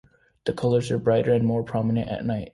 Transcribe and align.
The 0.45 0.53
colors 0.53 0.89
are 0.89 0.97
brighter 0.97 1.31
and 1.31 1.45
more 1.45 1.61
prominent 1.61 2.09
at 2.09 2.25
night. 2.25 2.49